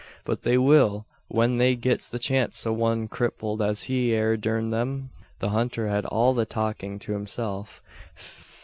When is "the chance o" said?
2.09-2.73